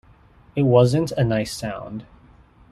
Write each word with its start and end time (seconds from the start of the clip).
It 0.55 0.63
wasn't 0.63 1.11
a 1.11 1.23
nice 1.23 1.51
sound. 1.55 2.07